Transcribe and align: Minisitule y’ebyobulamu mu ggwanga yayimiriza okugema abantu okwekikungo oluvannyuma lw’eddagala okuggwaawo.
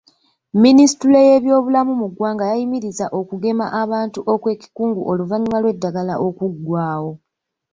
Minisitule 0.63 1.17
y’ebyobulamu 1.27 1.93
mu 2.01 2.07
ggwanga 2.11 2.43
yayimiriza 2.51 3.05
okugema 3.19 3.65
abantu 3.81 4.19
okwekikungo 4.33 4.99
oluvannyuma 5.11 5.57
lw’eddagala 5.63 6.13
okuggwaawo. 6.27 7.11